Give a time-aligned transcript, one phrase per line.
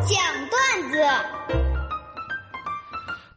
[0.00, 0.18] 讲
[0.48, 0.98] 段子。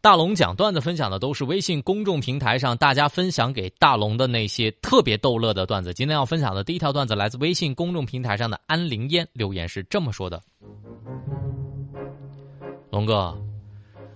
[0.00, 5.92] 大龙讲段子分享的都是微信公众平台上大家分享给大龙的那些特别逗乐的段子。
[5.94, 10.42] 今天要分享的第一条段子来自微信公众平台上的安灵烟，留言是这么说的
[12.90, 13.36] ：“龙哥，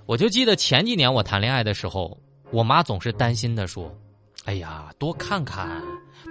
[0.07, 2.19] 我就记得前几年我谈恋爱的时候，
[2.51, 3.91] 我妈总是担心的说
[4.45, 5.83] ：‘哎呀，多看看，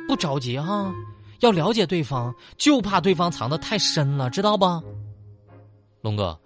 [0.07, 0.93] 不着急哈，
[1.41, 4.65] 要了解对方，就怕对方藏得太深了，知道不？’
[6.01, 6.37] 龙哥，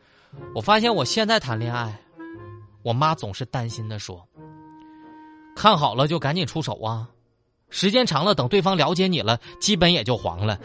[0.55, 1.97] 我发现我现在谈恋爱。”
[2.83, 4.27] 我妈总是担心的说
[5.55, 7.07] ：“看好了就赶紧出手啊，
[7.69, 10.59] 时间长了，等对方了解你了，基本也就黄了。”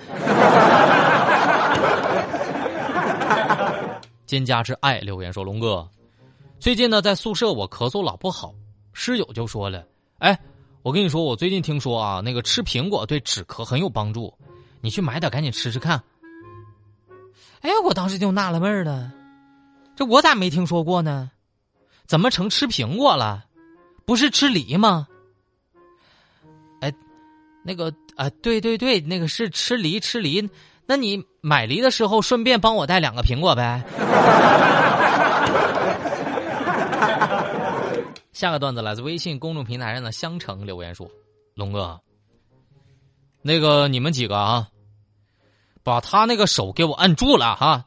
[4.26, 5.86] 蒹葭之爱留言说：“龙哥，
[6.58, 8.54] 最近呢在宿舍我咳嗽老不好，
[8.94, 9.86] 室友就说了，
[10.18, 10.40] 哎，
[10.82, 14.32] 我跟你说，我最近听说啊，那个吃苹果对止咳很有帮助，
[14.80, 16.02] 你去买点赶紧吃吃看。”
[17.66, 19.10] 哎，我当时就纳了闷了，
[19.96, 21.32] 这我咋没听说过呢？
[22.06, 23.44] 怎么成吃苹果了？
[24.04, 25.08] 不是吃梨吗？
[26.80, 26.94] 哎，
[27.64, 30.48] 那个啊，对对对，那个是吃梨吃梨。
[30.86, 33.82] 那你买梨的时候顺便帮我带两个苹果呗。
[38.30, 41.10] 下个段子来自微信公众平台上的香橙留言说
[41.54, 42.00] ：“龙哥，
[43.42, 44.68] 那个你们几个啊，
[45.86, 47.84] 把他那个手给我摁住了哈，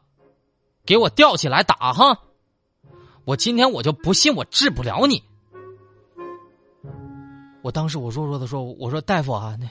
[0.85, 2.17] 给我吊起来打哈。”
[3.27, 5.21] 我今天我就不信我治不了你。
[7.61, 9.67] 我当时我弱弱的说：“我说大夫啊，那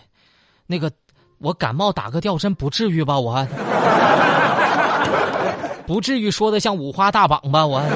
[0.67, 0.93] 那个
[1.39, 3.19] 我感冒打个吊针不至于吧？
[3.19, 3.49] 我
[5.89, 7.67] 不至于说的像五花大绑吧？
[7.67, 7.81] 我。”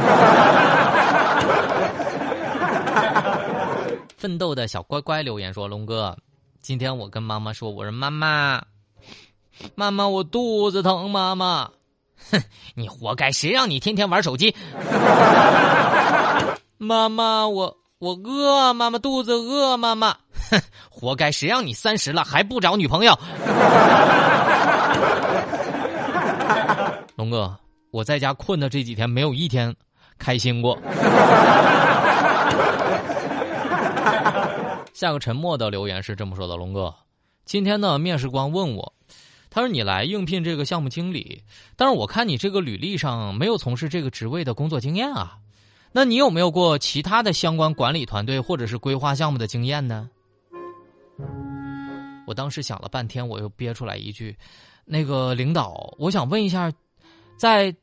[4.17, 6.17] 奋斗的小乖乖留言说：“龙哥，
[6.63, 8.63] 今天我跟妈妈说，我说妈妈，
[9.75, 11.71] 妈妈我肚子疼，妈妈。”
[12.31, 12.41] 哼，
[12.77, 13.33] 你活该！
[13.33, 14.55] 谁让你天天玩手机？
[16.79, 20.17] 妈妈，我我饿，妈妈肚子饿，妈妈，
[20.51, 21.33] 哼，活该！
[21.33, 23.19] 谁让你三十了还不找女朋友？
[27.17, 27.57] 龙哥，
[27.91, 29.75] 我在家困的这几天没有一天
[30.17, 30.79] 开心过。
[34.95, 36.95] 下个沉默的留言是这么说的：龙哥，
[37.45, 38.93] 今天呢，面试官问我。
[39.55, 41.43] 他说：“你来应聘这个项目经理，
[41.77, 45.37] 但是我看你这个履历上没有从事这个职位的工作经验啊，
[45.93, 50.09] 那你有没有过其他的相关管理团队或者是规划项目的经验呢？”
[52.27, 54.35] 我当时想了半天，我又憋出来一句
[54.87, 56.73] ：“那个领导，我想问一下，
[57.37, 57.77] 在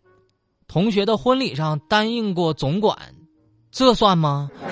[0.67, 2.97] 同学的婚礼上担任过总管，
[3.69, 4.49] 这算吗？”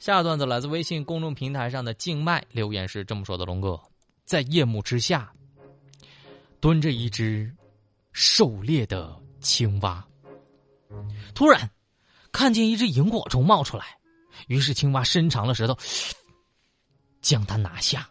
[0.00, 3.78] 下段子来自微信公众平台上的静脉留言是这么说的：“龙哥，
[4.24, 5.30] 在夜幕之下，
[6.58, 7.54] 蹲着一只
[8.10, 10.02] 狩猎的青蛙，
[11.34, 11.70] 突然
[12.32, 13.98] 看见一只萤火虫冒出来，
[14.46, 15.76] 于是青蛙伸长了舌头，
[17.20, 18.08] 将它拿下。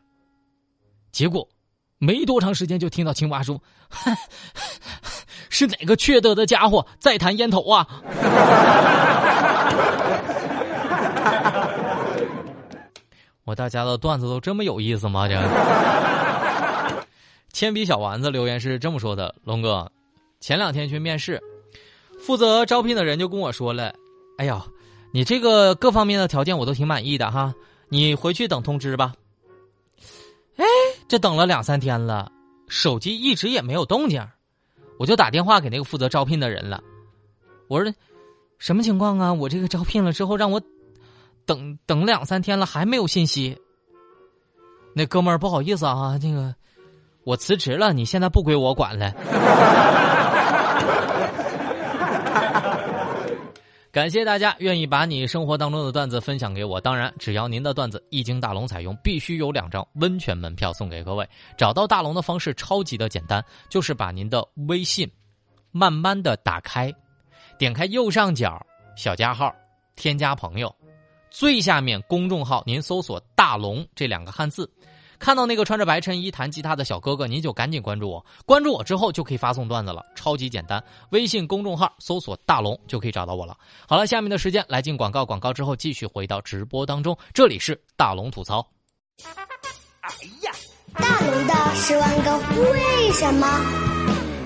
[1.11, 1.49] 结果
[1.97, 3.59] 没多长时间，就听到青蛙说
[5.49, 7.87] ：‘是哪个缺德的家伙在弹烟头啊？’”
[13.49, 15.27] 我大家的段子都这么有意思吗？
[15.27, 15.35] 这
[17.51, 19.91] 铅笔小丸子留言是这么说的：龙哥，
[20.39, 21.41] 前两天去面试，
[22.19, 23.91] 负责招聘的人就跟我说了
[24.37, 24.63] ：“哎呀，
[25.11, 27.51] 你这个各方面的条件我都挺满意的哈，
[27.87, 29.15] 你回去等通知吧。”
[30.57, 30.65] 哎，
[31.07, 32.31] 这等了两三天了，
[32.67, 34.23] 手机一直也没有动静，
[34.99, 36.83] 我就打电话给那个负责招聘的人了。
[37.67, 37.91] 我说
[38.59, 39.33] ：“什么情况啊？
[39.33, 40.61] 我这个招聘了之后让我……”
[41.49, 43.59] 等等两三天了还没有信息，
[44.93, 46.53] 那哥们儿不好意思啊，那个
[47.23, 49.11] 我辞职了，你现在不归我管了。
[53.91, 61.27] 感谢大家愿意把你生活当中的段子分享给我，当然只要您的段子一经大龙采用，必须有两张温泉门票送给各位。
[61.57, 65.11] 找到大龙的方式超级的简单，就是把您的微信
[65.71, 66.93] 慢慢的打开，
[67.57, 68.63] 点开右上角
[68.95, 69.51] 小加号，
[69.95, 70.71] 添加朋友。
[71.31, 74.69] 最下面公众号，您搜索“大龙”这两个汉字，
[75.19, 78.25] 看到那个穿着白衬衣弹吉他的小哥哥，您就赶紧关注我。
[78.45, 80.83] 关注我之后就可以发送段子了，超级简单。
[81.11, 83.55] 微信公众号搜索“大龙”就可以找到我了。
[83.87, 87.17] 好了，下面的时间来进广告，广告之后继续回到直播当中。
[87.33, 88.65] 这里是大龙吐槽。
[90.01, 90.11] 哎
[90.41, 90.51] 呀，
[90.93, 92.37] 大龙的十万个
[92.71, 93.88] 为什么？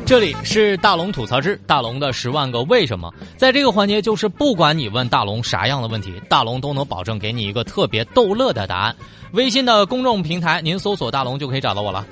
[0.06, 8.96] 这里是大龙吐槽之大龙的十万个为什么，在这个环节就是不管你问大龙啥样的问题，大龙都能保证给你一个特别逗乐的答案。
[9.32, 12.06] 微信的公众平台，您搜索“大龙”就可以找到我了。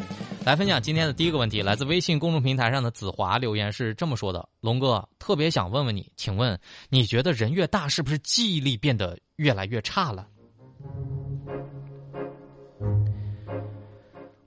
[0.45, 6.57] 来分享今天的第一个问题，来自微信公众平台上的子华留言是这么说的：“龙哥，特别想问问你，请问
[6.89, 10.25] 你觉得人越大，是不是记忆力变得越来越差了？”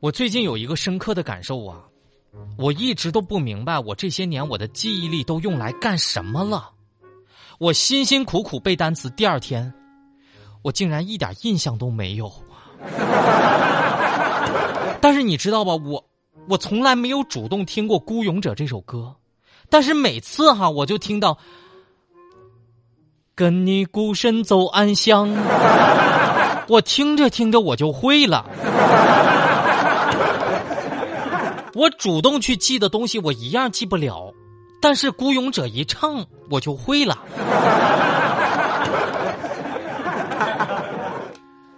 [0.01, 1.85] 我最近有一个深刻的感受啊，
[2.57, 6.71] 我一直都不明白，我这些年我的记忆力都用来干什么了？
[7.59, 9.73] 我辛辛苦苦背单词，第二天，
[10.63, 12.33] 我竟然一点印象都没有。
[15.01, 16.05] 但是你知道吧，我
[16.49, 19.15] 我从来没有主动听过《孤勇者》这首歌，
[19.69, 21.39] 但是每次哈，我就听到
[23.35, 25.29] “跟你孤身走暗巷”，
[26.69, 28.49] 我听着听着我就会了。
[31.75, 34.33] 我主动去记的东西，我一样记不了，
[34.81, 37.19] 但是《孤勇者》一唱，我就会了。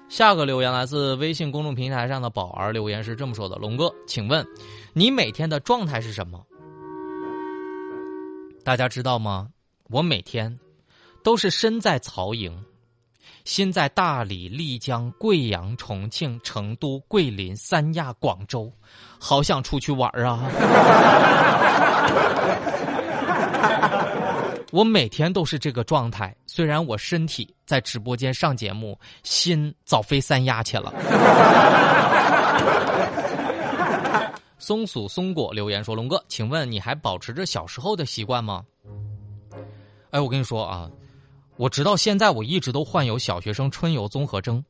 [0.09, 4.47] 下个留言来自微信公众平台上的宝儿留言是这么说的：“龙哥，请问
[4.93, 6.43] 你每天的状态是什么？
[8.65, 9.49] 大家知道吗？
[9.91, 10.59] 我每天
[11.23, 12.65] 都是身在曹营，
[13.47, 18.71] 心在大理、丽江、贵阳、重庆、成都、桂林、三亚、广州，
[19.21, 20.43] 好想出去玩啊！”
[24.73, 30.93] 我每天都是这个状态，虽然我身体在直播间上节目，心早飞三亚去了。
[34.59, 38.65] 松鼠松果留言说：“龙哥，请问你还保持着小时候的习惯吗？”
[40.11, 40.91] 哎，我跟你说啊，
[41.57, 44.65] 我直到现在我一直都患有小学生春游综合征。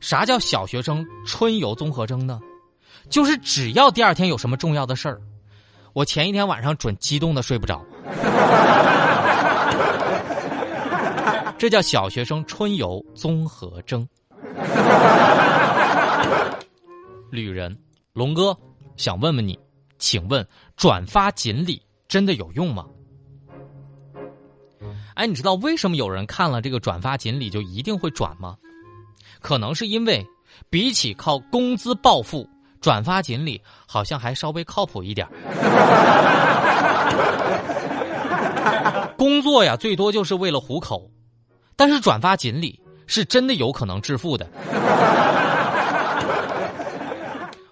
[0.00, 2.40] 啥叫小学生春游综合征呢？
[3.08, 5.20] 就是只要第二天有什么重要的事儿，
[5.92, 7.84] 我前一天晚上准激动的睡不着。
[11.56, 14.06] 这叫小学生春游综合征。
[17.30, 17.76] 旅人
[18.12, 18.56] 龙哥
[18.96, 19.58] 想问问你，
[19.98, 20.46] 请问
[20.76, 22.84] 转发锦鲤真的有用吗？
[25.18, 28.56] 哎，你知道为什么有人看了这个转发锦鲤就一定会转吗？
[29.40, 30.24] 可能是因为
[30.70, 32.48] 比起靠工资暴富，
[32.80, 35.26] 转发锦鲤好像还稍微靠谱一点。
[39.16, 41.10] 工作呀，最多就是为了糊口，
[41.74, 44.48] 但是转发锦鲤是真的有可能致富的。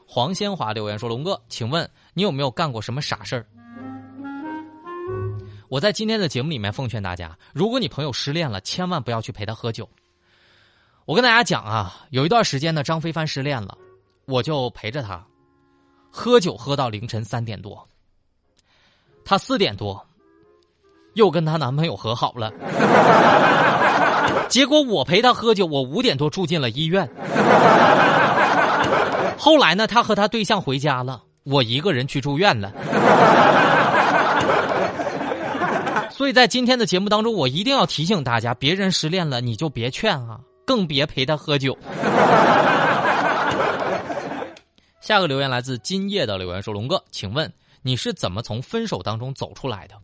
[0.04, 3.46] 黄先华留言说：“龙哥，请问你有没有干过什么傻事儿？”
[5.68, 9.88] 我在今天的节目里面奉劝大家，如果你朋友失恋了，千万不要去陪他喝酒。
[11.04, 13.76] 我跟大家讲啊，有一段时间呢，张飞帆失恋了，
[14.26, 15.24] 我就陪着他
[16.10, 17.88] 喝酒，喝到凌晨三点多，
[19.24, 20.06] 他四点多。
[21.14, 22.52] 又跟她男朋友和好了，
[24.50, 27.08] 结果我陪她喝酒，我五点多住进了医院。
[29.38, 32.70] 后来呢，她和她对象回家了，我一个人去住院了。
[36.16, 41.76] 所以在今天的节目当中，我一定要提醒大家：别人失恋了，你就别劝啊，更别陪他喝酒。
[44.98, 47.52] 下个留言来自今夜的留言说：“龙哥，请问
[47.82, 49.94] 你是怎么从分手当中走出来的？”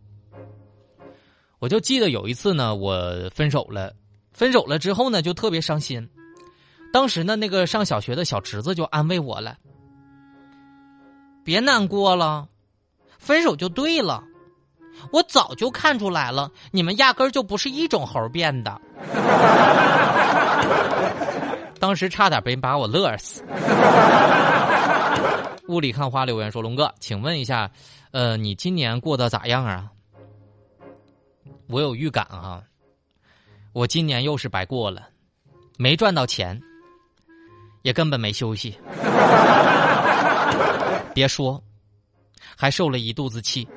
[1.57, 3.91] 我就记得有一次呢，我分手了，
[4.33, 6.07] 分手了之后呢，就特别伤心。
[6.93, 9.57] 当时呢，那个上小学的小侄子就安慰我了
[11.43, 12.47] ：“别难过了，
[13.17, 14.23] 分手就对了。
[15.11, 18.79] 我早就看出来了，你们压根儿就不是一种猴变的。
[21.79, 23.43] ”当时差点被把我乐死。
[25.67, 27.69] 雾里看花留言说：“龙哥，请问一下，
[28.11, 29.89] 呃，你今年过得咋样啊？”
[31.67, 32.61] 我有预感啊，
[33.71, 35.07] 我今年又是白过了，
[35.77, 36.61] 没赚到钱，
[37.81, 38.77] 也根本没休息。
[41.13, 41.61] 别说，
[42.55, 43.67] 还受了一肚子气。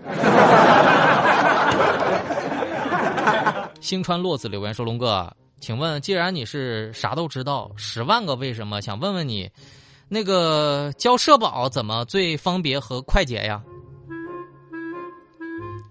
[3.81, 9.51] 星川落子留言说：“龙哥，请问，既然你是啥都知道，十万个为什么，想问问你，
[10.09, 13.63] 那个交社保怎么最方便和快捷呀？”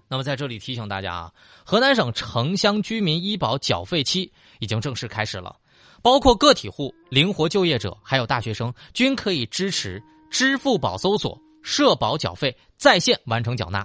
[0.08, 1.32] 那么在这里提醒大家啊，
[1.64, 5.56] 河南省城乡居民医保缴费期已经正式开始了，
[6.00, 10.00] 包括个体户、灵活就业者，还有大学生，均可以支持
[10.30, 13.84] 支付宝搜索社保缴费在线完成缴纳，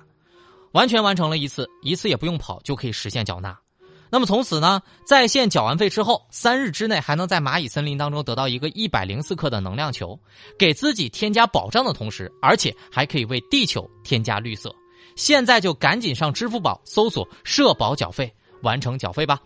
[0.72, 3.58] 完全完成了一次，一次也不用跑就可以实现缴纳。
[4.10, 10.20] 那么从此呢，在线缴完费之后，三日之内还能在蚂蚁森林当中得到一个一百零四克的能量球，
[10.60, 14.76] 给自己添加保障的同时，而且还可以为地球添加绿色。
[15.16, 19.40] 现在就赶紧上支付宝搜索社保缴费，完成缴费吧。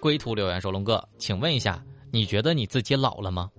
[0.00, 3.50] 归途留言说：“龙哥，请问一下，你觉得你自己老了吗？”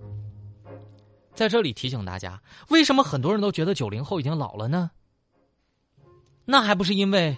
[1.40, 4.90] 在这里提醒大家，为什么很多人都觉得九零后已经老了呢？
[6.44, 7.34] 那还不是因为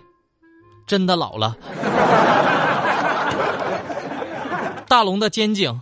[0.89, 1.57] 真的老了。
[4.89, 5.81] 大龙的肩颈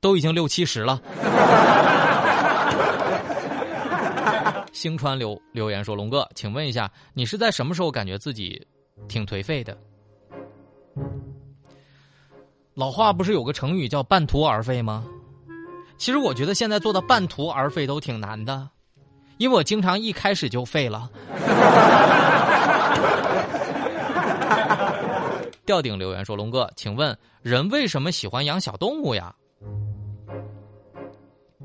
[0.00, 1.00] 都已经六七十了。
[4.72, 8.66] 星川留留言说：“龙哥，请问一下，你是在什么时候感觉自己
[9.06, 9.78] 挺颓废的？”
[12.74, 15.06] 老话不是有个成语叫“半途而废”吗？
[16.04, 18.68] 其实我觉得现在做到半途而废都挺难的，
[19.38, 21.10] 因为我经常一开始就废了。
[25.64, 29.34] 吊顶留言说：“龙哥，请问人为什么喜欢养小动物呀？”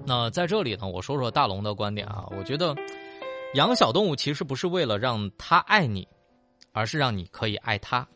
[0.08, 2.24] 那在这里呢，我说说大龙的观点啊。
[2.32, 2.74] 我觉得
[3.56, 6.08] 养小动物其实不是为了让它爱你，
[6.72, 8.08] 而是让你可以爱它。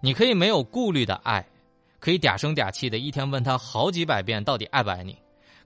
[0.00, 1.46] 你可以没有顾虑的爱，
[2.00, 5.16] 可以嗲声嗲气的一天问他好几百遍到底爱不爱你，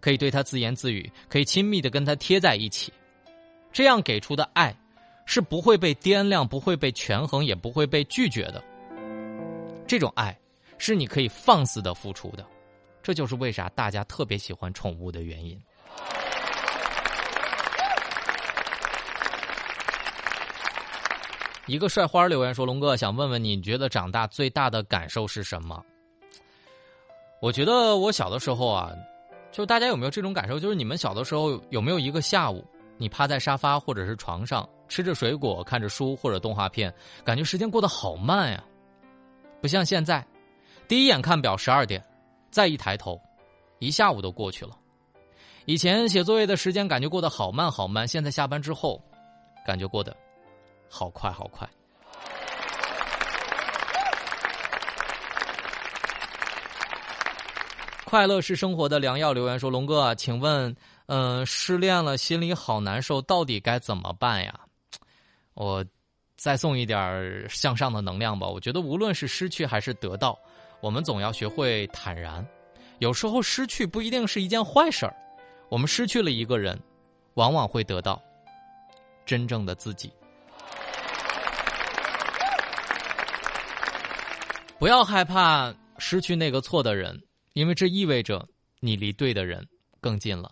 [0.01, 2.93] 可以对他自言自语，可以亲密的跟他贴在一起。
[3.73, 4.75] 这样给出的爱
[5.27, 8.63] 是不会被掂量，不会被权衡，也不会被拒绝的。
[9.87, 10.37] 这种爱
[10.79, 12.47] 是你可以放肆的付出的。
[13.03, 15.59] 这就是为啥大家特别喜欢宠物的原因。
[21.67, 25.85] 一个帅花留言说：“龙哥，想问问你觉得长大最大的感受是什么？”
[27.41, 28.91] 我觉得我小的时候啊，
[29.51, 30.59] 就大家有没有这种感受？
[30.59, 32.65] 就是你们小的时候有没有一个下午，
[32.97, 36.93] 你趴在沙发或者是床上，吃着水果，看着书或者动画片，
[37.25, 38.63] 感觉时间过得好慢呀？
[39.61, 40.25] 不像现在，
[40.87, 42.05] 第一眼看表十二点。
[42.51, 43.21] 再一抬头，
[43.79, 44.75] 一下午都过去了。
[45.67, 48.99] 以前写作业的时间感觉过得好慢好慢，现在下班之后，
[49.67, 50.17] 感觉过得
[50.89, 51.69] 好快好快。
[58.09, 59.35] 快乐是生活的良药。
[59.35, 60.75] 留言说：“龙哥，请问，
[61.09, 64.59] 嗯，失恋了，心里好难受，到底该怎么办呀？”
[65.53, 65.85] 我
[66.35, 68.47] 再送一点向上的能量吧。
[68.47, 70.39] 我觉得，无论是失去还是得到。
[70.81, 72.43] 我们总要学会坦然，
[72.99, 75.15] 有时候失去不一定是一件坏事儿。
[75.69, 76.81] 我们失去了一个人，
[77.35, 78.19] 往往会得到
[79.27, 80.11] 真正的自己。
[84.79, 87.21] 不要害怕失去那个错的人，
[87.59, 88.47] 因为这意味着
[88.79, 89.67] 你离对的人
[90.01, 90.49] 更近了。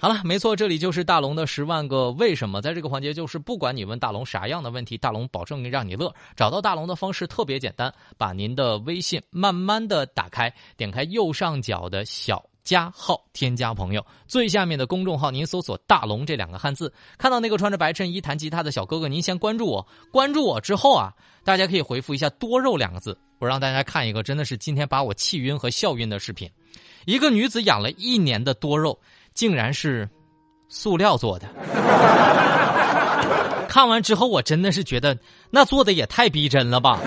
[0.00, 2.62] 好了，没错，这里就是大龙的十万个为什么。
[2.62, 6.10] 在这个环节，就是不管你问大龙啥样的问题，大龙保证让你乐。
[6.34, 19.86] 找到大龙的方式特别简单，把您的微信慢慢的打开，点开右上角的小加号，添加朋友，最下面的公众号，您搜索“大龙”这两个汉字，看到那个穿着白衬衣弹吉他的小哥哥，您先关注我。
[20.10, 21.12] 关注我之后啊，
[21.44, 26.50] 大家可以回复一下“多肉”两个字，我让大家看一个真的是今天把我气晕和笑晕的视频。
[27.04, 28.98] 一个女子养了一年的多肉。
[29.34, 30.06] 竟然是
[30.68, 31.48] 塑料做的，
[33.66, 35.16] 看完之后我真的是觉得
[35.48, 37.00] 那做的也太逼真了吧，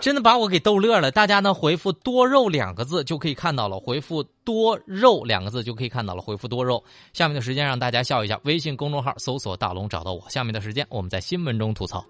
[0.00, 1.10] 真的把我给逗乐了。
[1.10, 6.82] 大家呢回复“多肉”两个字就可以看到了，回复“多肉”两个字就可以看到了，回复“多肉”。
[7.12, 10.22] 下面的时间让大家笑一下，微信公众号搜索“大龙”找到我。
[10.28, 12.04] 下面的时间我们在新闻中吐槽。